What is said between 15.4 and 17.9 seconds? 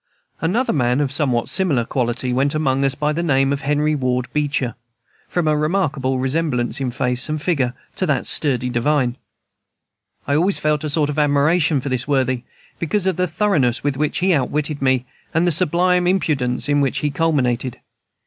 the sublime impudence in which he culminated.